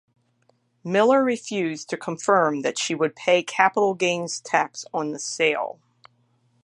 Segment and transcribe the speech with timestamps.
[0.83, 5.77] Miller refused to confirm that she would pay capital gains tax on the sale.